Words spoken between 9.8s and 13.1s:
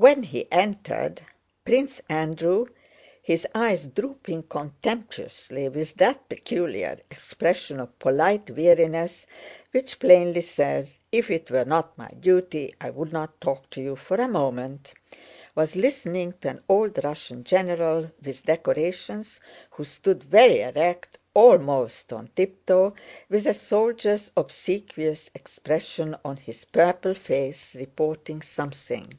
plainly says, "If it were not my duty I